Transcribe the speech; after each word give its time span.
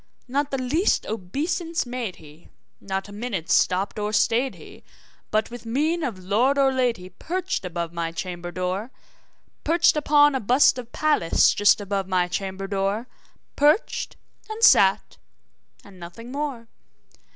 Not 0.27 0.49
the 0.49 0.57
least 0.57 1.05
obeisance 1.05 1.85
made 1.85 2.15
he; 2.15 2.49
not 2.79 3.07
a 3.07 3.11
minute 3.11 3.51
stopped 3.51 3.99
or 3.99 4.11
stayed 4.11 4.55
he; 4.55 4.83
But, 5.29 5.51
with 5.51 5.63
mien 5.63 6.01
of 6.03 6.17
lord 6.17 6.57
or 6.57 6.71
lady, 6.73 7.09
perched 7.09 7.65
above 7.65 7.93
my 7.93 8.11
chamber 8.11 8.49
door 8.49 8.89
Perched 9.63 9.95
upon 9.95 10.33
a 10.33 10.39
bust 10.39 10.79
of 10.79 10.91
Pallas 10.91 11.53
just 11.53 11.79
above 11.79 12.07
my 12.07 12.27
chamber 12.27 12.65
door 12.65 13.05
Perched, 13.55 14.15
and 14.49 14.63
sat, 14.63 15.17
and 15.83 15.99
nothing 15.99 16.31
more. 16.31 16.65